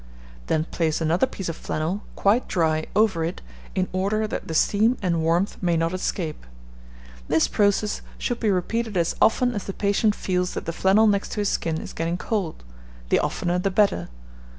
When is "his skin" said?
11.41-11.79